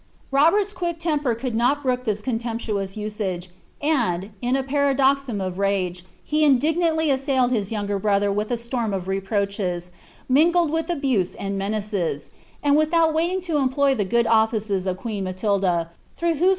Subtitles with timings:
[0.31, 3.51] Robert's quick temper could not brook this contemptuous usage,
[3.83, 8.95] and, in a paroxysm of rage, he indignantly assailed his younger brother with a storm
[8.95, 9.91] of reproaches,
[10.27, 12.31] mingled with abuse and menaces;
[12.63, 16.45] and without waiting to employ the good offices of queen Matilda, through whose > Ordarieiu
[16.45, 16.49] Vltalis.